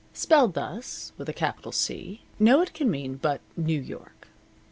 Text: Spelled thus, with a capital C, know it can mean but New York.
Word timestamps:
Spelled 0.15 0.55
thus, 0.55 1.13
with 1.15 1.29
a 1.29 1.31
capital 1.33 1.71
C, 1.71 2.23
know 2.39 2.59
it 2.63 2.73
can 2.73 2.89
mean 2.89 3.17
but 3.17 3.39
New 3.55 3.79
York. 3.79 4.29